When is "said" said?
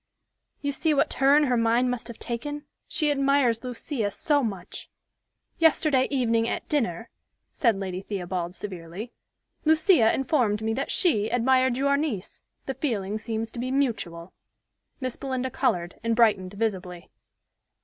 7.51-7.75